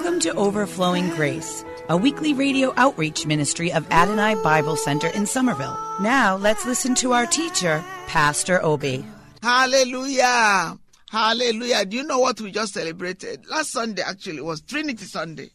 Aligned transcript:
Welcome 0.00 0.20
to 0.20 0.34
Overflowing 0.34 1.10
Grace, 1.10 1.62
a 1.90 1.94
weekly 1.94 2.32
radio 2.32 2.72
outreach 2.78 3.26
ministry 3.26 3.70
of 3.70 3.86
Adonai 3.90 4.34
Bible 4.36 4.74
Center 4.74 5.08
in 5.08 5.26
Somerville. 5.26 5.78
Now 6.00 6.36
let's 6.36 6.64
listen 6.64 6.94
to 6.94 7.12
our 7.12 7.26
teacher, 7.26 7.84
Pastor 8.06 8.64
Obi. 8.64 9.04
Hallelujah. 9.42 10.78
Hallelujah. 11.10 11.84
Do 11.84 11.98
you 11.98 12.04
know 12.04 12.18
what 12.18 12.40
we 12.40 12.50
just 12.50 12.72
celebrated? 12.72 13.44
Last 13.50 13.72
Sunday 13.72 14.00
actually 14.00 14.40
was 14.40 14.62
Trinity 14.62 15.04
Sunday. 15.04 15.50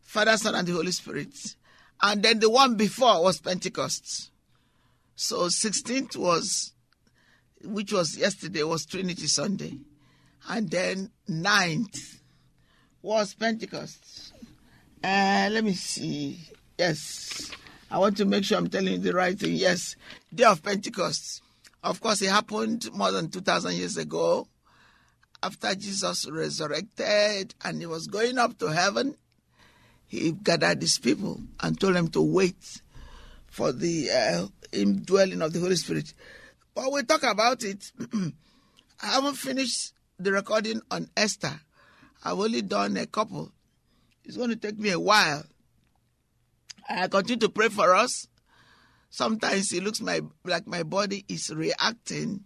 Father, 0.00 0.38
Son, 0.38 0.54
and 0.54 0.66
the 0.66 0.72
Holy 0.72 0.92
Spirit. 0.92 1.36
And 2.00 2.22
then 2.22 2.38
the 2.38 2.48
one 2.48 2.78
before 2.78 3.22
was 3.22 3.38
Pentecost. 3.38 4.30
So 5.14 5.48
16th 5.48 6.16
was, 6.16 6.72
which 7.62 7.92
was 7.92 8.16
yesterday, 8.16 8.62
was 8.62 8.86
Trinity 8.86 9.26
Sunday. 9.26 9.76
And 10.48 10.70
then 10.70 11.10
9th 11.28 12.11
was 13.02 13.34
Pentecost. 13.34 14.32
Uh, 15.02 15.48
let 15.50 15.64
me 15.64 15.74
see. 15.74 16.38
Yes. 16.78 17.50
I 17.90 17.98
want 17.98 18.16
to 18.18 18.24
make 18.24 18.44
sure 18.44 18.56
I'm 18.56 18.70
telling 18.70 18.92
you 18.94 18.98
the 18.98 19.12
right 19.12 19.38
thing. 19.38 19.54
Yes. 19.54 19.96
Day 20.32 20.44
of 20.44 20.62
Pentecost. 20.62 21.42
Of 21.82 22.00
course, 22.00 22.22
it 22.22 22.30
happened 22.30 22.88
more 22.94 23.10
than 23.10 23.28
2,000 23.28 23.74
years 23.74 23.96
ago 23.96 24.46
after 25.42 25.74
Jesus 25.74 26.30
resurrected 26.30 27.54
and 27.64 27.80
he 27.80 27.86
was 27.86 28.06
going 28.06 28.38
up 28.38 28.56
to 28.58 28.68
heaven. 28.68 29.16
He 30.06 30.30
gathered 30.30 30.80
his 30.80 30.98
people 30.98 31.40
and 31.60 31.78
told 31.80 31.96
them 31.96 32.08
to 32.08 32.22
wait 32.22 32.82
for 33.46 33.72
the 33.72 34.10
uh, 34.10 34.46
indwelling 34.72 35.42
of 35.42 35.52
the 35.52 35.58
Holy 35.60 35.76
Spirit. 35.76 36.14
But 36.74 36.92
we'll 36.92 37.04
talk 37.04 37.24
about 37.24 37.64
it. 37.64 37.90
I 39.02 39.06
haven't 39.06 39.34
finished 39.34 39.92
the 40.18 40.32
recording 40.32 40.80
on 40.90 41.08
Esther. 41.16 41.60
I've 42.24 42.38
only 42.38 42.62
done 42.62 42.96
a 42.96 43.06
couple. 43.06 43.52
It's 44.24 44.36
going 44.36 44.50
to 44.50 44.56
take 44.56 44.78
me 44.78 44.90
a 44.90 45.00
while. 45.00 45.44
I 46.88 47.08
continue 47.08 47.40
to 47.40 47.48
pray 47.48 47.68
for 47.68 47.94
us. 47.94 48.26
Sometimes 49.10 49.72
it 49.72 49.82
looks 49.82 50.00
my, 50.00 50.20
like 50.44 50.66
my 50.66 50.84
body 50.84 51.24
is 51.28 51.50
reacting, 51.50 52.44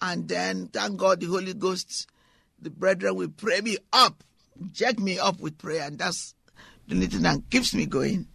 and 0.00 0.28
then 0.28 0.68
thank 0.68 0.96
God 0.96 1.20
the 1.20 1.26
Holy 1.26 1.54
Ghost, 1.54 2.06
the 2.60 2.70
brethren 2.70 3.16
will 3.16 3.30
pray 3.30 3.60
me 3.60 3.78
up, 3.92 4.22
jack 4.72 4.98
me 5.00 5.18
up 5.18 5.40
with 5.40 5.58
prayer, 5.58 5.86
and 5.86 5.98
that's 5.98 6.34
the 6.86 6.94
only 6.94 7.06
thing 7.08 7.22
that 7.22 7.50
keeps 7.50 7.74
me 7.74 7.86
going 7.86 8.28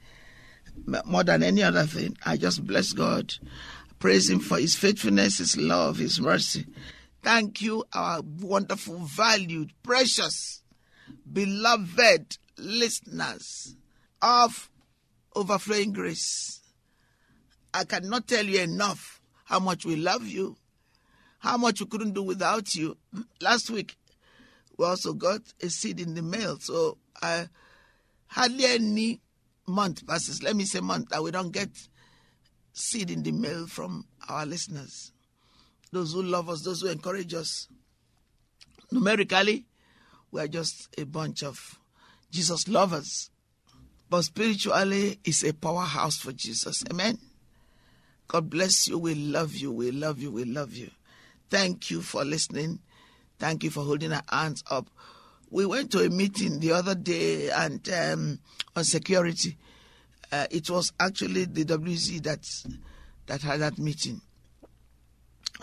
more 1.06 1.24
than 1.24 1.42
any 1.42 1.64
other 1.64 1.86
thing. 1.86 2.18
I 2.26 2.36
just 2.36 2.66
bless 2.66 2.92
God, 2.92 3.34
praise 4.00 4.30
Him 4.30 4.40
for 4.40 4.58
His 4.60 4.76
faithfulness, 4.76 5.38
His 5.38 5.56
love, 5.56 5.98
His 6.00 6.20
mercy. 6.20 6.66
Thank 7.22 7.62
you, 7.62 7.86
our 7.94 8.22
wonderful, 8.22 8.98
valued, 8.98 9.72
precious, 9.84 10.63
beloved 11.32 12.38
listeners 12.58 13.76
of 14.22 14.70
Overflowing 15.36 15.94
Grace. 15.94 16.62
I 17.74 17.86
cannot 17.86 18.28
tell 18.28 18.46
you 18.46 18.62
enough 18.62 19.22
how 19.46 19.60
much 19.60 19.86
we 19.86 19.96
love 19.96 20.26
you, 20.26 20.56
how 21.40 21.58
much 21.58 21.80
we 21.80 21.88
couldn't 21.88 22.14
do 22.14 22.24
without 22.24 22.76
you. 22.76 22.98
Last 23.42 23.70
week, 23.70 23.96
we 24.78 24.86
also 24.86 25.14
got 25.14 25.42
a 25.62 25.70
seed 25.70 26.00
in 26.00 26.14
the 26.14 26.22
mail, 26.22 26.58
so 26.60 26.98
I 27.22 27.48
hardly 28.28 28.66
any 28.66 29.22
month 29.68 30.06
passes, 30.06 30.44
let 30.44 30.56
me 30.56 30.66
say 30.66 30.80
month, 30.80 31.10
that 31.10 31.24
we 31.24 31.32
don't 31.32 31.52
get 31.52 31.70
seed 32.74 33.12
in 33.12 33.24
the 33.24 33.32
mail 33.32 33.68
from 33.68 34.06
our 34.28 34.46
listeners. 34.46 35.12
Those 35.92 36.14
who 36.14 36.24
love 36.24 36.50
us, 36.50 36.64
those 36.64 36.82
who 36.82 36.88
encourage 36.88 37.34
us. 37.34 37.68
Numerically, 38.92 39.66
we 40.34 40.42
are 40.42 40.48
just 40.48 40.90
a 40.98 41.06
bunch 41.06 41.44
of 41.44 41.80
Jesus 42.32 42.68
lovers. 42.68 43.30
But 44.10 44.24
spiritually, 44.24 45.20
it's 45.24 45.44
a 45.44 45.54
powerhouse 45.54 46.18
for 46.18 46.32
Jesus. 46.32 46.84
Amen. 46.90 47.20
God 48.28 48.50
bless 48.50 48.88
you. 48.88 48.98
We 48.98 49.14
love 49.14 49.54
you. 49.54 49.72
We 49.72 49.92
love 49.92 50.20
you. 50.20 50.32
We 50.32 50.44
love 50.44 50.74
you. 50.74 50.90
Thank 51.52 51.92
you 51.92 52.02
for 52.02 52.26
listening. 52.26 52.80
Thank 53.38 53.64
you 53.64 53.70
for 53.70 53.84
holding 53.84 54.12
our 54.12 54.24
hands 54.28 54.64
up. 54.72 54.90
We 55.52 55.68
went 55.68 55.92
to 55.92 56.00
a 56.04 56.10
meeting 56.10 56.60
the 56.60 56.72
other 56.72 56.96
day 56.96 57.52
and 57.52 57.88
um, 57.90 58.40
on 58.76 58.86
security. 58.86 59.56
Uh, 60.32 60.48
it 60.50 60.68
was 60.68 60.94
actually 61.00 61.46
the 61.46 61.64
WC 61.64 62.24
that 62.24 62.50
that 63.28 63.44
had 63.44 63.60
that 63.60 63.78
meeting. 63.78 64.22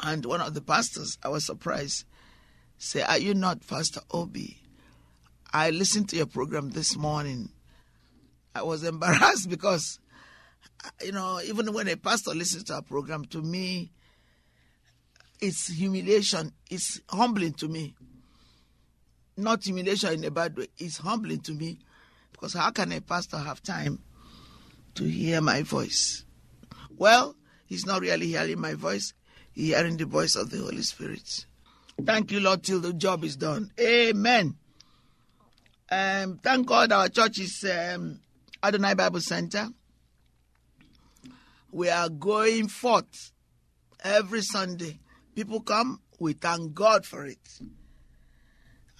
And 0.04 0.24
one 0.24 0.40
of 0.40 0.54
the 0.54 0.60
pastors, 0.60 1.18
I 1.24 1.28
was 1.28 1.44
surprised, 1.44 2.04
say, 2.80 3.02
"Are 3.02 3.18
you 3.18 3.34
not 3.34 3.64
Pastor 3.66 4.00
Obi?" 4.10 4.60
I 5.52 5.70
listened 5.70 6.08
to 6.10 6.16
your 6.16 6.26
program 6.26 6.70
this 6.70 6.96
morning. 6.96 7.50
I 8.54 8.62
was 8.62 8.82
embarrassed 8.92 9.48
because, 9.48 9.98
you 11.04 11.12
know, 11.12 11.40
even 11.44 11.72
when 11.72 11.88
a 11.88 11.96
pastor 11.96 12.34
listens 12.34 12.64
to 12.64 12.74
our 12.74 12.82
program, 12.82 13.24
to 13.26 13.42
me, 13.42 13.92
it's 15.40 15.68
humiliation. 15.68 16.52
It's 16.70 17.00
humbling 17.08 17.54
to 17.54 17.68
me. 17.68 17.94
Not 19.36 19.64
humiliation 19.64 20.12
in 20.14 20.24
a 20.24 20.30
bad 20.30 20.56
way. 20.56 20.68
It's 20.78 20.98
humbling 20.98 21.40
to 21.40 21.52
me 21.52 21.78
because 22.32 22.54
how 22.54 22.70
can 22.70 22.92
a 22.92 23.00
pastor 23.00 23.38
have 23.38 23.62
time 23.62 24.00
to 24.94 25.04
hear 25.04 25.40
my 25.40 25.62
voice? 25.62 26.24
Well, 26.96 27.34
he's 27.66 27.86
not 27.86 28.02
really 28.02 28.26
hearing 28.26 28.60
my 28.60 28.74
voice. 28.74 29.14
He's 29.52 29.74
hearing 29.74 29.96
the 29.96 30.04
voice 30.04 30.36
of 30.36 30.50
the 30.50 30.58
Holy 30.58 30.82
Spirit. 30.82 31.46
Thank 32.04 32.32
you, 32.32 32.40
Lord, 32.40 32.62
till 32.62 32.80
the 32.80 32.92
job 32.92 33.24
is 33.24 33.36
done. 33.36 33.72
Amen. 33.78 34.56
Um, 35.90 36.38
thank 36.42 36.66
God 36.66 36.92
our 36.92 37.08
church 37.08 37.40
is 37.40 37.64
um, 37.64 38.20
Adonai 38.62 38.94
Bible 38.94 39.20
Center. 39.20 39.68
We 41.72 41.88
are 41.88 42.08
going 42.08 42.68
forth 42.68 43.32
every 44.02 44.42
Sunday. 44.42 45.00
People 45.34 45.60
come, 45.60 46.00
we 46.18 46.32
thank 46.32 46.74
God 46.74 47.04
for 47.06 47.24
it. 47.26 47.38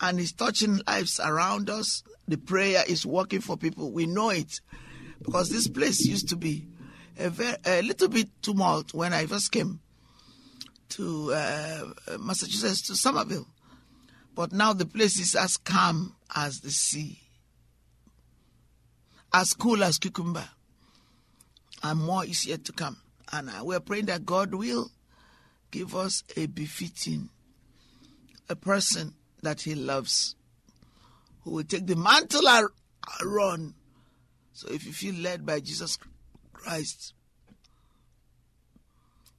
And 0.00 0.18
it's 0.18 0.32
touching 0.32 0.80
lives 0.86 1.20
around 1.22 1.68
us. 1.68 2.02
The 2.26 2.38
prayer 2.38 2.82
is 2.86 3.04
working 3.04 3.40
for 3.40 3.56
people. 3.56 3.92
We 3.92 4.06
know 4.06 4.30
it 4.30 4.60
because 5.22 5.50
this 5.50 5.68
place 5.68 6.04
used 6.06 6.28
to 6.30 6.36
be 6.36 6.66
a, 7.18 7.28
very, 7.28 7.56
a 7.66 7.82
little 7.82 8.08
bit 8.08 8.30
tumult 8.42 8.94
when 8.94 9.12
I 9.12 9.26
first 9.26 9.52
came 9.52 9.80
to 11.00 11.32
uh, 11.32 12.18
Massachusetts, 12.18 12.82
to 12.82 12.94
Somerville. 12.94 13.46
But 14.34 14.52
now 14.52 14.74
the 14.74 14.84
place 14.84 15.18
is 15.18 15.34
as 15.34 15.56
calm 15.56 16.14
as 16.34 16.60
the 16.60 16.70
sea, 16.70 17.18
as 19.32 19.54
cool 19.54 19.82
as 19.82 19.98
cucumber, 19.98 20.46
and 21.82 22.00
more 22.00 22.24
is 22.24 22.46
yet 22.46 22.66
to 22.66 22.72
come. 22.72 22.98
And 23.32 23.48
uh, 23.48 23.64
we're 23.64 23.80
praying 23.80 24.06
that 24.06 24.26
God 24.26 24.54
will 24.54 24.90
give 25.70 25.96
us 25.96 26.22
a 26.36 26.46
befitting, 26.46 27.30
a 28.50 28.56
person 28.56 29.14
that 29.42 29.62
He 29.62 29.74
loves, 29.74 30.36
who 31.44 31.52
will 31.52 31.64
take 31.64 31.86
the 31.86 31.96
mantle 31.96 32.46
and 32.46 32.68
run. 33.24 33.74
So 34.52 34.68
if 34.68 34.84
you 34.84 34.92
feel 34.92 35.14
led 35.14 35.46
by 35.46 35.60
Jesus 35.60 35.96
Christ 36.52 37.14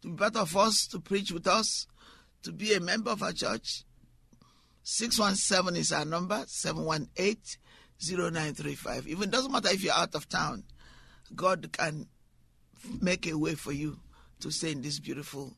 to 0.02 0.10
be 0.10 0.16
part 0.16 0.36
of 0.36 0.56
us, 0.58 0.88
to 0.88 1.00
preach 1.00 1.32
with 1.32 1.48
us, 1.48 1.88
to 2.44 2.52
be 2.52 2.74
a 2.74 2.80
member 2.80 3.12
of 3.12 3.22
our 3.22 3.34
church, 3.34 3.84
617 4.84 5.80
is 5.80 5.92
our 5.92 6.06
number, 6.06 6.44
718 6.48 7.38
0935. 8.02 9.08
Even 9.08 9.30
doesn't 9.30 9.52
matter 9.52 9.70
if 9.70 9.84
you're 9.84 9.94
out 9.94 10.16
of 10.16 10.28
town, 10.28 10.64
God 11.36 11.72
can 11.72 12.08
make 13.00 13.28
a 13.28 13.38
way 13.38 13.54
for 13.54 13.72
you 13.72 14.00
to 14.40 14.50
stay 14.50 14.72
in 14.72 14.82
this 14.82 15.00
beautiful 15.00 15.54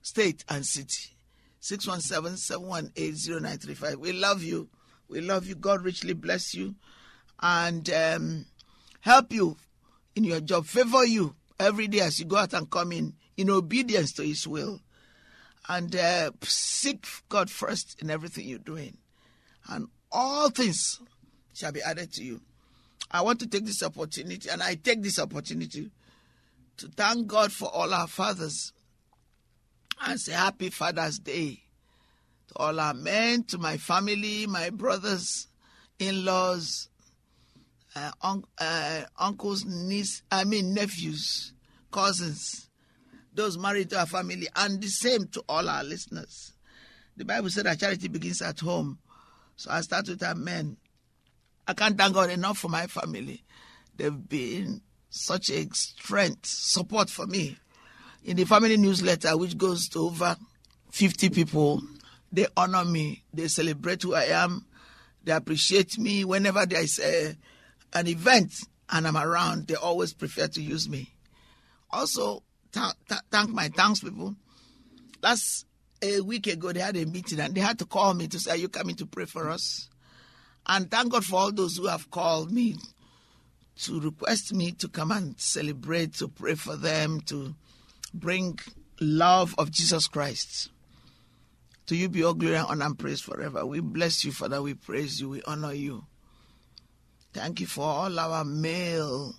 state 0.00 0.42
and 0.48 0.64
city. 0.64 1.16
617 1.60 2.38
718 2.38 3.42
0935. 3.42 3.98
We 3.98 4.12
love 4.12 4.42
you. 4.42 4.68
We 5.08 5.20
love 5.20 5.46
you. 5.46 5.54
God 5.54 5.84
richly 5.84 6.14
bless 6.14 6.54
you 6.54 6.74
and 7.40 7.88
um, 7.90 8.46
help 9.00 9.32
you 9.32 9.56
in 10.16 10.24
your 10.24 10.40
job, 10.40 10.64
favor 10.64 11.04
you 11.04 11.34
every 11.60 11.88
day 11.88 12.00
as 12.00 12.18
you 12.18 12.24
go 12.24 12.36
out 12.36 12.54
and 12.54 12.70
come 12.70 12.92
in 12.92 13.14
in 13.36 13.50
obedience 13.50 14.12
to 14.14 14.22
His 14.22 14.46
will. 14.46 14.80
And 15.68 15.94
uh, 15.94 16.32
seek 16.42 17.06
God 17.28 17.50
first 17.50 18.02
in 18.02 18.10
everything 18.10 18.48
you're 18.48 18.58
doing. 18.58 18.98
And 19.68 19.88
all 20.10 20.50
things 20.50 21.00
shall 21.54 21.72
be 21.72 21.82
added 21.82 22.12
to 22.14 22.24
you. 22.24 22.40
I 23.10 23.22
want 23.22 23.40
to 23.40 23.46
take 23.46 23.66
this 23.66 23.82
opportunity, 23.82 24.48
and 24.48 24.62
I 24.62 24.74
take 24.74 25.02
this 25.02 25.18
opportunity 25.18 25.90
to 26.78 26.88
thank 26.88 27.26
God 27.26 27.52
for 27.52 27.68
all 27.68 27.92
our 27.92 28.06
fathers 28.06 28.72
and 30.04 30.18
say 30.18 30.32
Happy 30.32 30.70
Father's 30.70 31.18
Day 31.18 31.62
to 32.48 32.54
all 32.56 32.80
our 32.80 32.94
men, 32.94 33.44
to 33.44 33.58
my 33.58 33.76
family, 33.76 34.46
my 34.46 34.70
brothers, 34.70 35.48
in 35.98 36.24
laws, 36.24 36.88
uh, 37.94 38.10
un- 38.22 38.44
uh, 38.58 39.02
uncles, 39.18 39.64
niece, 39.64 40.22
I 40.30 40.44
mean 40.44 40.74
nephews, 40.74 41.52
cousins, 41.90 42.68
those 43.34 43.58
married 43.58 43.90
to 43.90 44.00
our 44.00 44.06
family, 44.06 44.48
and 44.56 44.80
the 44.80 44.88
same 44.88 45.26
to 45.28 45.42
all 45.48 45.68
our 45.68 45.84
listeners. 45.84 46.52
The 47.16 47.24
Bible 47.24 47.50
said 47.50 47.66
that 47.66 47.80
charity 47.80 48.08
begins 48.08 48.42
at 48.42 48.60
home. 48.60 48.98
So 49.56 49.70
I 49.70 49.80
start 49.82 50.08
with 50.08 50.22
our 50.22 50.34
men. 50.34 50.76
I 51.66 51.74
can't 51.74 51.96
thank 51.96 52.14
God 52.14 52.30
enough 52.30 52.58
for 52.58 52.68
my 52.68 52.86
family. 52.86 53.42
They've 53.96 54.28
been 54.28 54.80
such 55.10 55.50
a 55.50 55.68
strength, 55.72 56.46
support 56.46 57.10
for 57.10 57.26
me. 57.26 57.58
In 58.24 58.36
the 58.36 58.44
family 58.44 58.76
newsletter, 58.76 59.36
which 59.36 59.58
goes 59.58 59.88
to 59.90 60.00
over 60.00 60.36
50 60.90 61.30
people, 61.30 61.82
they 62.30 62.46
honor 62.56 62.84
me. 62.84 63.24
They 63.32 63.48
celebrate 63.48 64.02
who 64.02 64.14
I 64.14 64.24
am. 64.24 64.66
They 65.22 65.32
appreciate 65.32 65.98
me. 65.98 66.24
Whenever 66.24 66.64
there 66.66 66.82
is 66.82 66.98
a, 66.98 67.36
an 67.92 68.08
event 68.08 68.54
and 68.90 69.06
I'm 69.06 69.16
around, 69.16 69.68
they 69.68 69.74
always 69.74 70.14
prefer 70.14 70.48
to 70.48 70.62
use 70.62 70.88
me. 70.88 71.14
Also, 71.90 72.42
th- 72.72 72.94
th- 73.08 73.20
thank 73.30 73.50
my 73.50 73.68
thanks 73.68 74.00
people. 74.00 74.34
Last 75.22 75.66
a 76.02 76.20
week 76.20 76.46
ago, 76.48 76.72
they 76.72 76.80
had 76.80 76.96
a 76.96 77.06
meeting 77.06 77.40
and 77.40 77.54
they 77.54 77.60
had 77.60 77.78
to 77.78 77.86
call 77.86 78.14
me 78.14 78.26
to 78.28 78.38
say, 78.38 78.52
Are 78.52 78.56
you 78.56 78.68
coming 78.68 78.96
to 78.96 79.06
pray 79.06 79.24
for 79.24 79.48
us? 79.48 79.88
And 80.66 80.90
thank 80.90 81.12
God 81.12 81.24
for 81.24 81.36
all 81.36 81.52
those 81.52 81.76
who 81.76 81.86
have 81.86 82.10
called 82.10 82.50
me 82.52 82.76
to 83.82 84.00
request 84.00 84.52
me 84.52 84.72
to 84.72 84.88
come 84.88 85.10
and 85.10 85.38
celebrate, 85.40 86.14
to 86.14 86.28
pray 86.28 86.54
for 86.54 86.76
them, 86.76 87.20
to 87.22 87.54
bring 88.14 88.58
love 89.00 89.54
of 89.58 89.70
Jesus 89.70 90.06
Christ. 90.06 90.70
To 91.86 91.96
you 91.96 92.08
be 92.08 92.22
all 92.22 92.34
glory 92.34 92.56
and 92.56 92.66
honor 92.68 92.86
and 92.86 92.98
praise 92.98 93.20
forever. 93.20 93.66
We 93.66 93.80
bless 93.80 94.24
you, 94.24 94.32
Father. 94.32 94.62
We 94.62 94.74
praise 94.74 95.20
you. 95.20 95.30
We 95.30 95.42
honor 95.42 95.72
you. 95.72 96.04
Thank 97.32 97.60
you 97.60 97.66
for 97.66 97.84
all 97.84 98.18
our 98.18 98.44
male 98.44 99.34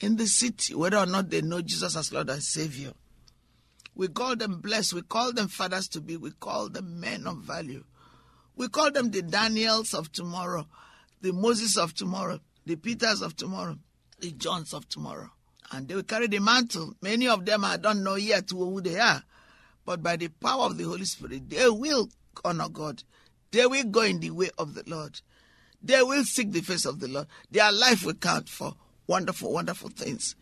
in 0.00 0.16
the 0.16 0.26
city, 0.26 0.74
whether 0.74 0.98
or 0.98 1.06
not 1.06 1.30
they 1.30 1.42
know 1.42 1.60
Jesus 1.60 1.96
as 1.96 2.12
Lord 2.12 2.30
and 2.30 2.42
Savior. 2.42 2.92
We 3.94 4.08
call 4.08 4.36
them 4.36 4.60
blessed. 4.60 4.94
We 4.94 5.02
call 5.02 5.32
them 5.32 5.48
fathers 5.48 5.88
to 5.88 6.00
be. 6.00 6.16
We 6.16 6.32
call 6.32 6.68
them 6.68 7.00
men 7.00 7.26
of 7.26 7.38
value. 7.38 7.84
We 8.56 8.68
call 8.68 8.90
them 8.90 9.10
the 9.10 9.22
Daniels 9.22 9.94
of 9.94 10.12
tomorrow, 10.12 10.66
the 11.20 11.32
Moses 11.32 11.76
of 11.76 11.94
tomorrow, 11.94 12.40
the 12.66 12.76
Peters 12.76 13.22
of 13.22 13.36
tomorrow, 13.36 13.78
the 14.20 14.32
Johns 14.32 14.72
of 14.72 14.88
tomorrow. 14.88 15.30
And 15.72 15.88
they 15.88 15.94
will 15.94 16.02
carry 16.02 16.26
the 16.26 16.40
mantle. 16.40 16.94
Many 17.00 17.28
of 17.28 17.44
them 17.44 17.64
I 17.64 17.76
don't 17.76 18.04
know 18.04 18.16
yet 18.16 18.50
who 18.50 18.80
they 18.80 18.98
are. 18.98 19.22
But 19.84 20.02
by 20.02 20.16
the 20.16 20.28
power 20.28 20.66
of 20.66 20.78
the 20.78 20.84
Holy 20.84 21.04
Spirit, 21.04 21.48
they 21.48 21.68
will 21.68 22.08
honor 22.44 22.68
God. 22.68 23.02
They 23.50 23.66
will 23.66 23.84
go 23.84 24.02
in 24.02 24.20
the 24.20 24.30
way 24.30 24.50
of 24.58 24.74
the 24.74 24.82
Lord. 24.86 25.20
They 25.82 26.02
will 26.02 26.24
seek 26.24 26.50
the 26.50 26.60
face 26.60 26.86
of 26.86 27.00
the 27.00 27.08
Lord. 27.08 27.26
Their 27.50 27.70
life 27.70 28.04
will 28.04 28.14
count 28.14 28.48
for 28.48 28.74
wonderful, 29.06 29.52
wonderful 29.52 29.90
things. 29.90 30.36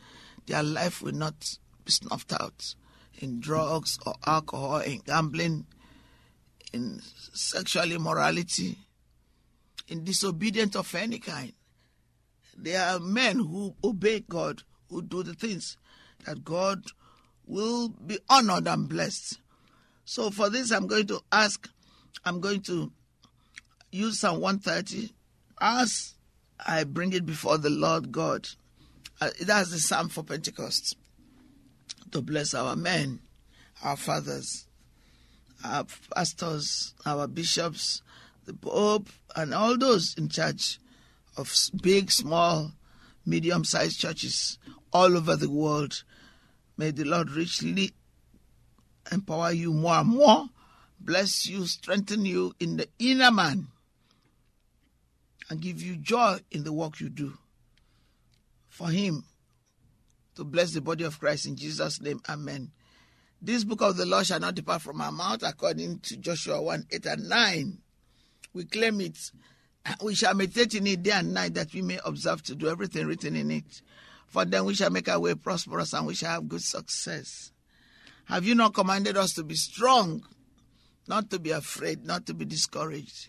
Their 0.46 0.62
life 0.62 1.02
will 1.02 1.12
not 1.12 1.58
be 1.84 1.92
snuffed 1.92 2.32
out 2.32 2.74
in 3.18 3.40
drugs 3.40 3.98
or 4.06 4.14
alcohol, 4.26 4.78
in 4.78 4.98
gambling, 4.98 5.66
in 6.72 7.00
sexual 7.32 7.90
immorality, 7.92 8.78
in 9.88 10.04
disobedience 10.04 10.74
of 10.76 10.94
any 10.94 11.18
kind. 11.18 11.52
There 12.56 12.82
are 12.82 12.98
men 12.98 13.38
who 13.38 13.74
obey 13.82 14.20
God, 14.20 14.62
who 14.88 15.02
do 15.02 15.22
the 15.22 15.34
things 15.34 15.76
that 16.26 16.44
God 16.44 16.84
will 17.46 17.88
be 17.88 18.18
honored 18.28 18.68
and 18.68 18.88
blessed. 18.88 19.40
So 20.04 20.30
for 20.30 20.50
this, 20.50 20.70
I'm 20.70 20.86
going 20.86 21.06
to 21.08 21.20
ask, 21.30 21.68
I'm 22.24 22.40
going 22.40 22.62
to 22.62 22.92
use 23.90 24.20
Psalm 24.20 24.40
130 24.40 25.12
as 25.60 26.14
I 26.66 26.84
bring 26.84 27.12
it 27.12 27.26
before 27.26 27.58
the 27.58 27.70
Lord 27.70 28.12
God. 28.12 28.48
Uh, 29.20 29.30
that's 29.40 29.70
the 29.70 29.78
Psalm 29.78 30.08
for 30.08 30.22
Pentecost 30.22 30.96
to 32.10 32.20
bless 32.20 32.54
our 32.54 32.76
men, 32.76 33.20
our 33.82 33.96
fathers, 33.96 34.66
our 35.64 35.86
pastors, 36.14 36.94
our 37.06 37.26
bishops, 37.26 38.02
the 38.46 38.54
Pope, 38.54 39.08
and 39.36 39.54
all 39.54 39.78
those 39.78 40.14
in 40.16 40.28
charge 40.28 40.78
of 41.36 41.52
big, 41.82 42.10
small, 42.10 42.72
medium 43.24 43.64
sized 43.64 43.98
churches 43.98 44.58
all 44.92 45.16
over 45.16 45.36
the 45.36 45.50
world. 45.50 46.04
May 46.76 46.90
the 46.90 47.04
Lord 47.04 47.30
richly 47.30 47.92
empower 49.10 49.52
you 49.52 49.72
more 49.72 49.94
and 49.94 50.08
more, 50.08 50.46
bless 51.00 51.46
you, 51.46 51.66
strengthen 51.66 52.24
you 52.24 52.54
in 52.60 52.76
the 52.76 52.88
inner 52.98 53.30
man, 53.30 53.68
and 55.52 55.60
give 55.60 55.82
you 55.82 55.96
joy 55.96 56.38
in 56.50 56.64
the 56.64 56.72
work 56.72 56.98
you 56.98 57.10
do. 57.10 57.34
For 58.70 58.88
Him 58.88 59.22
to 60.34 60.44
bless 60.44 60.72
the 60.72 60.80
body 60.80 61.04
of 61.04 61.20
Christ 61.20 61.44
in 61.44 61.56
Jesus' 61.56 62.00
name, 62.00 62.22
Amen. 62.26 62.70
This 63.42 63.62
book 63.62 63.82
of 63.82 63.98
the 63.98 64.06
law 64.06 64.22
shall 64.22 64.40
not 64.40 64.54
depart 64.54 64.80
from 64.80 65.02
our 65.02 65.12
mouth, 65.12 65.42
according 65.42 65.98
to 66.00 66.16
Joshua 66.16 66.62
1 66.62 66.86
8 66.90 67.04
and 67.04 67.28
9. 67.28 67.78
We 68.54 68.64
claim 68.64 69.02
it. 69.02 69.18
We 70.02 70.14
shall 70.14 70.34
meditate 70.34 70.74
in 70.74 70.86
it 70.86 71.02
day 71.02 71.10
and 71.10 71.34
night 71.34 71.52
that 71.52 71.74
we 71.74 71.82
may 71.82 71.98
observe 72.02 72.42
to 72.44 72.54
do 72.54 72.68
everything 72.68 73.06
written 73.06 73.36
in 73.36 73.50
it. 73.50 73.82
For 74.28 74.46
then 74.46 74.64
we 74.64 74.72
shall 74.72 74.90
make 74.90 75.10
our 75.10 75.20
way 75.20 75.34
prosperous 75.34 75.92
and 75.92 76.06
we 76.06 76.14
shall 76.14 76.30
have 76.30 76.48
good 76.48 76.62
success. 76.62 77.52
Have 78.24 78.46
you 78.46 78.54
not 78.54 78.72
commanded 78.72 79.18
us 79.18 79.34
to 79.34 79.42
be 79.44 79.56
strong, 79.56 80.22
not 81.06 81.28
to 81.28 81.38
be 81.38 81.50
afraid, 81.50 82.06
not 82.06 82.24
to 82.26 82.32
be 82.32 82.46
discouraged? 82.46 83.28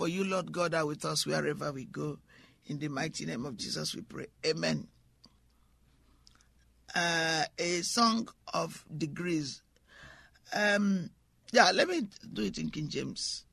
For 0.00 0.08
you, 0.08 0.24
Lord 0.24 0.50
God, 0.50 0.72
are 0.72 0.86
with 0.86 1.04
us 1.04 1.26
wherever 1.26 1.70
we 1.72 1.84
go. 1.84 2.16
In 2.64 2.78
the 2.78 2.88
mighty 2.88 3.26
name 3.26 3.44
of 3.44 3.58
Jesus, 3.58 3.94
we 3.94 4.00
pray. 4.00 4.28
Amen. 4.46 4.88
Uh, 6.94 7.44
a 7.58 7.82
song 7.82 8.26
of 8.54 8.82
degrees. 8.96 9.60
Um, 10.54 11.10
yeah, 11.52 11.70
let 11.72 11.86
me 11.86 12.08
do 12.32 12.44
it 12.44 12.56
in 12.56 12.70
King 12.70 12.88
James. 12.88 13.44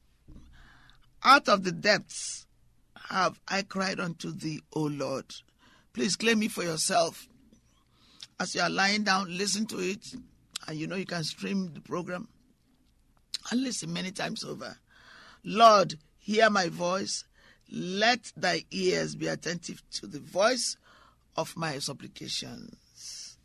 Out 1.22 1.50
of 1.50 1.66
the 1.66 1.74
depths 1.74 2.46
have 3.10 3.42
I 3.46 3.64
cried 3.64 4.00
unto 4.00 4.32
thee, 4.32 4.62
O 4.72 4.84
Lord. 4.84 5.26
Please 5.92 6.16
claim 6.16 6.40
me 6.40 6.48
for 6.48 6.64
yourself. 6.64 7.28
As 8.40 8.56
you 8.56 8.62
are 8.62 8.70
lying 8.70 9.04
down, 9.04 9.38
listen 9.38 9.66
to 9.66 9.80
it. 9.80 10.06
And 10.66 10.80
you 10.80 10.88
know 10.88 10.96
you 10.96 11.06
can 11.06 11.26
stream 11.26 11.74
the 11.74 11.82
program 11.82 12.30
and 13.52 13.62
listen 13.62 13.92
many 13.92 14.12
times 14.12 14.46
over. 14.46 14.78
Lord, 15.44 15.96
hear 16.28 16.50
my 16.50 16.68
voice. 16.68 17.24
Let 17.72 18.34
thy 18.36 18.66
ears 18.70 19.16
be 19.16 19.28
attentive 19.28 19.82
to 19.92 20.08
the 20.08 20.20
voice 20.20 20.76
of 21.38 21.56
my 21.56 21.80
supplications. 21.80 23.38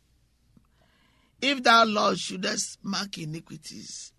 If 1.41 1.63
thou, 1.63 1.85
Lord, 1.85 2.19
shouldest 2.19 2.79
mark 2.83 3.17
iniquities, 3.17 4.11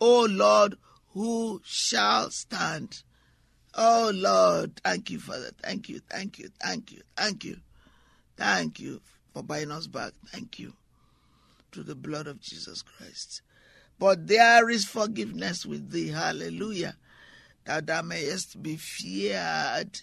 O 0.00 0.26
Lord, 0.30 0.76
who 1.12 1.60
shall 1.64 2.30
stand? 2.30 3.02
Oh 3.74 4.10
Lord, 4.14 4.80
thank 4.82 5.10
you, 5.10 5.18
Father. 5.18 5.50
Thank 5.62 5.90
you, 5.90 6.00
thank 6.10 6.38
you, 6.38 6.48
thank 6.62 6.92
you, 6.92 7.02
thank 7.14 7.44
you. 7.44 7.56
Thank 8.36 8.80
you 8.80 9.02
for 9.34 9.42
buying 9.42 9.70
us 9.70 9.86
back. 9.86 10.12
Thank 10.28 10.58
you 10.58 10.72
through 11.72 11.84
the 11.84 11.94
blood 11.94 12.26
of 12.26 12.40
Jesus 12.40 12.80
Christ. 12.80 13.42
But 13.98 14.28
there 14.28 14.70
is 14.70 14.86
forgiveness 14.86 15.66
with 15.66 15.90
thee. 15.90 16.08
Hallelujah. 16.08 16.96
That 17.64 17.86
thou 17.86 18.02
mayest 18.02 18.62
be 18.62 18.76
feared. 18.76 20.00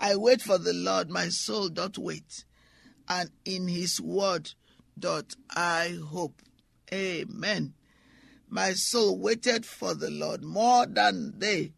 I 0.00 0.16
wait 0.16 0.42
for 0.42 0.58
the 0.58 0.72
Lord, 0.72 1.08
my 1.08 1.28
soul 1.28 1.68
doth 1.68 1.96
wait, 1.96 2.44
and 3.08 3.30
in 3.44 3.68
his 3.68 4.00
word 4.00 4.50
doth 4.98 5.36
I 5.50 5.98
hope. 6.10 6.42
Amen. 6.92 7.74
My 8.48 8.72
soul 8.74 9.18
waited 9.18 9.64
for 9.64 9.94
the 9.94 10.10
Lord 10.10 10.42
more 10.42 10.86
than 10.86 11.38
they 11.38 11.72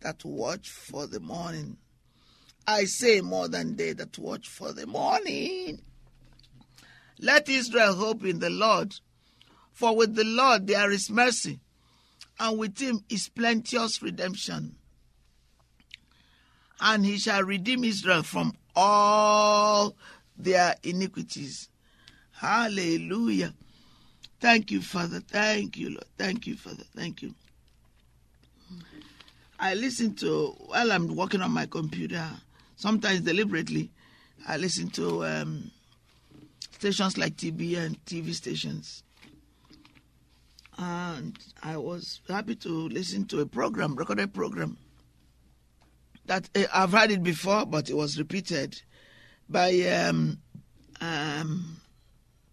that 0.00 0.24
watch 0.24 0.68
for 0.68 1.06
the 1.06 1.20
morning. 1.20 1.78
I 2.66 2.84
say 2.84 3.20
more 3.20 3.48
than 3.48 3.76
they 3.76 3.92
that 3.92 4.18
watch 4.18 4.48
for 4.48 4.72
the 4.72 4.86
morning. 4.86 5.80
Let 7.18 7.48
Israel 7.48 7.94
hope 7.94 8.24
in 8.24 8.38
the 8.38 8.50
Lord, 8.50 8.94
for 9.72 9.94
with 9.96 10.14
the 10.14 10.24
Lord 10.24 10.66
there 10.66 10.90
is 10.90 11.10
mercy, 11.10 11.60
and 12.40 12.58
with 12.58 12.78
him 12.78 13.04
is 13.08 13.28
plenteous 13.28 14.02
redemption. 14.02 14.76
and 16.80 17.04
he 17.06 17.18
shall 17.18 17.42
redeem 17.42 17.84
Israel 17.84 18.22
from 18.22 18.52
all 18.74 19.94
their 20.36 20.74
iniquities. 20.82 21.68
Hallelujah. 22.32 23.54
Thank 24.40 24.70
you, 24.70 24.82
Father. 24.82 25.20
Thank 25.20 25.78
you, 25.78 25.90
Lord. 25.90 26.04
Thank 26.18 26.46
you, 26.46 26.56
Father. 26.56 26.82
Thank 26.94 27.22
you. 27.22 27.34
I 29.58 29.74
listen 29.74 30.14
to, 30.16 30.48
while 30.66 30.92
I'm 30.92 31.14
working 31.14 31.40
on 31.40 31.52
my 31.52 31.66
computer, 31.66 32.28
sometimes 32.76 33.20
deliberately, 33.20 33.90
I 34.46 34.56
listen 34.56 34.90
to 34.90 35.24
um, 35.24 35.70
stations 36.72 37.16
like 37.16 37.36
TB 37.36 37.78
and 37.78 38.04
TV 38.04 38.34
stations. 38.34 39.03
And 40.76 41.38
I 41.62 41.76
was 41.76 42.20
happy 42.28 42.56
to 42.56 42.88
listen 42.88 43.26
to 43.26 43.40
a 43.40 43.46
program, 43.46 43.94
recorded 43.94 44.34
program, 44.34 44.76
that 46.26 46.48
uh, 46.54 46.64
I've 46.72 46.92
heard 46.92 47.10
it 47.10 47.22
before, 47.22 47.64
but 47.66 47.90
it 47.90 47.94
was 47.96 48.18
repeated 48.18 48.80
by 49.48 49.72
um, 49.82 50.38
um, 51.00 51.80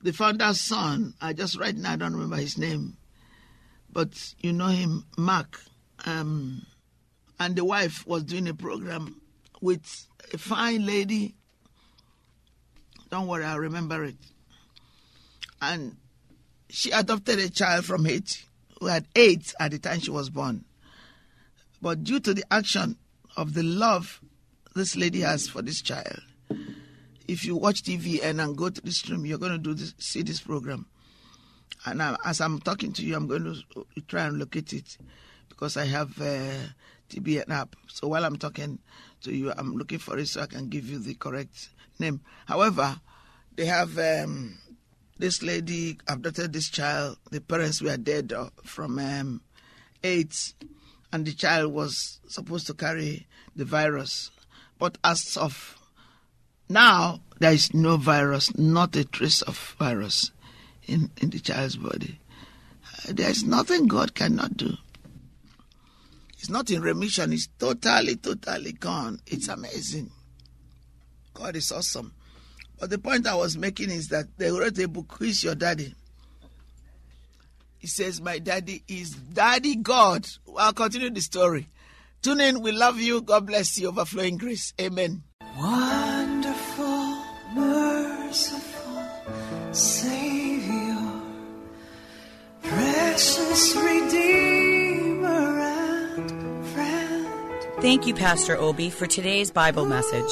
the 0.01 0.13
founder's 0.13 0.59
son. 0.59 1.15
I 1.21 1.33
just 1.33 1.57
right 1.57 1.75
now 1.75 1.93
I 1.93 1.95
don't 1.95 2.13
remember 2.13 2.35
his 2.35 2.57
name, 2.57 2.97
but 3.91 4.35
you 4.39 4.53
know 4.53 4.67
him, 4.67 5.05
Mark. 5.17 5.59
Um, 6.05 6.65
and 7.39 7.55
the 7.55 7.65
wife 7.65 8.05
was 8.05 8.23
doing 8.23 8.47
a 8.47 8.53
program 8.53 9.19
with 9.61 10.07
a 10.33 10.37
fine 10.37 10.85
lady. 10.85 11.35
Don't 13.09 13.27
worry, 13.27 13.43
I'll 13.43 13.59
remember 13.59 14.03
it. 14.03 14.15
And 15.61 15.97
she 16.71 16.91
adopted 16.91 17.39
a 17.39 17.49
child 17.49 17.85
from 17.85 18.05
Haiti 18.05 18.45
who 18.79 18.87
had 18.87 19.05
AIDS 19.15 19.53
at 19.59 19.71
the 19.71 19.79
time 19.79 19.99
she 19.99 20.09
was 20.09 20.29
born. 20.29 20.65
But 21.81 22.03
due 22.03 22.19
to 22.21 22.33
the 22.33 22.45
action 22.49 22.97
of 23.35 23.53
the 23.53 23.63
love 23.63 24.21
this 24.73 24.95
lady 24.95 25.21
has 25.21 25.49
for 25.49 25.61
this 25.61 25.81
child, 25.81 26.21
if 27.27 27.45
you 27.45 27.55
watch 27.55 27.83
TV 27.83 28.23
and 28.23 28.57
go 28.57 28.69
to 28.69 28.81
this 28.81 28.97
stream, 28.97 29.25
you're 29.25 29.37
going 29.37 29.51
to 29.51 29.57
do 29.57 29.73
this, 29.73 29.93
see 29.97 30.21
this 30.21 30.39
program. 30.39 30.85
And 31.85 32.01
I, 32.01 32.15
as 32.25 32.39
I'm 32.41 32.59
talking 32.59 32.93
to 32.93 33.05
you, 33.05 33.15
I'm 33.15 33.27
going 33.27 33.43
to 33.43 34.01
try 34.07 34.25
and 34.25 34.37
locate 34.37 34.73
it 34.73 34.97
because 35.49 35.77
I 35.77 35.85
have 35.85 36.19
uh, 36.21 36.53
TBN 37.09 37.49
app. 37.49 37.75
So 37.87 38.07
while 38.07 38.23
I'm 38.23 38.37
talking 38.37 38.79
to 39.23 39.33
you, 39.33 39.51
I'm 39.57 39.75
looking 39.75 39.99
for 39.99 40.17
it 40.17 40.27
so 40.27 40.41
I 40.41 40.45
can 40.45 40.69
give 40.69 40.89
you 40.89 40.99
the 40.99 41.15
correct 41.15 41.69
name. 41.99 42.21
However, 42.45 42.99
they 43.55 43.65
have 43.65 43.97
um, 43.97 44.57
this 45.21 45.43
lady 45.43 45.99
adopted 46.07 46.51
this 46.51 46.69
child. 46.69 47.17
The 47.29 47.39
parents 47.39 47.79
were 47.79 47.95
dead 47.95 48.33
uh, 48.33 48.49
from 48.63 48.97
um, 48.97 49.41
AIDS, 50.03 50.55
and 51.13 51.25
the 51.25 51.33
child 51.33 51.71
was 51.73 52.19
supposed 52.27 52.65
to 52.67 52.73
carry 52.73 53.27
the 53.55 53.63
virus. 53.63 54.31
But 54.79 54.97
as 55.03 55.37
of 55.37 55.77
now, 56.67 57.21
there 57.39 57.53
is 57.53 57.71
no 57.73 57.97
virus, 57.97 58.57
not 58.57 58.95
a 58.95 59.05
trace 59.05 59.43
of 59.43 59.75
virus 59.77 60.31
in, 60.87 61.11
in 61.21 61.29
the 61.29 61.39
child's 61.39 61.77
body. 61.77 62.19
Uh, 63.07 63.13
there 63.13 63.29
is 63.29 63.43
nothing 63.43 63.87
God 63.87 64.15
cannot 64.15 64.57
do. 64.57 64.73
It's 66.39 66.49
not 66.49 66.71
in 66.71 66.81
remission, 66.81 67.31
it's 67.31 67.47
totally, 67.59 68.15
totally 68.15 68.71
gone. 68.71 69.19
It's 69.27 69.47
amazing. 69.47 70.09
God 71.35 71.55
is 71.55 71.71
awesome. 71.71 72.13
But 72.81 72.89
the 72.89 72.97
point 72.97 73.27
I 73.27 73.35
was 73.35 73.55
making 73.59 73.91
is 73.91 74.07
that 74.07 74.25
they 74.39 74.49
wrote 74.49 74.79
a 74.79 74.87
book, 74.87 75.15
Who 75.19 75.25
is 75.25 75.43
Your 75.43 75.53
Daddy? 75.53 75.93
He 77.77 77.85
says, 77.85 78.19
My 78.19 78.39
daddy 78.39 78.83
is 78.87 79.11
Daddy 79.11 79.75
God. 79.75 80.25
I'll 80.57 80.73
continue 80.73 81.11
the 81.11 81.21
story. 81.21 81.67
Tune 82.23 82.41
in. 82.41 82.61
We 82.63 82.71
love 82.71 82.99
you. 82.99 83.21
God 83.21 83.45
bless 83.45 83.77
you. 83.77 83.89
Overflowing 83.89 84.37
grace. 84.37 84.73
Amen. 84.81 85.21
Wonderful, 85.59 87.17
merciful 87.53 89.03
Savior, 89.71 91.21
precious 92.63 93.75
Redeemer 93.75 95.59
and 95.59 96.65
friend. 96.65 97.27
Thank 97.79 98.07
you, 98.07 98.15
Pastor 98.15 98.57
Obi, 98.57 98.89
for 98.89 99.05
today's 99.05 99.51
Bible 99.51 99.85
message. 99.85 100.31